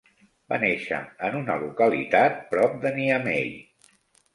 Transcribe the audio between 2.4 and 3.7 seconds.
prop de Niamey.